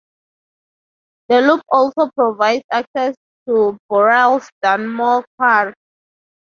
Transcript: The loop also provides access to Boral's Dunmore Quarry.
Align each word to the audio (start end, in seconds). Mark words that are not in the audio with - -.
The 1.29 1.41
loop 1.41 1.61
also 1.69 2.09
provides 2.15 2.63
access 2.71 3.13
to 3.47 3.77
Boral's 3.87 4.49
Dunmore 4.63 5.23
Quarry. 5.37 5.75